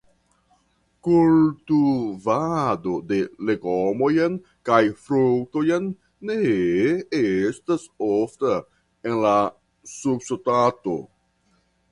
[1.07, 3.17] Kultuvado de
[3.49, 4.39] legomojn
[4.69, 5.89] kaj fruktojn
[6.31, 6.37] ne
[7.19, 8.55] estas ofta
[9.11, 9.35] en la
[9.93, 10.97] subŝtato.